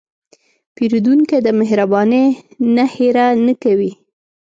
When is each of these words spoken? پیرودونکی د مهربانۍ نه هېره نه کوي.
پیرودونکی 0.75 1.37
د 1.45 1.47
مهربانۍ 1.59 2.25
نه 2.75 2.85
هېره 2.95 3.25
نه 3.45 3.53
کوي. 3.63 3.91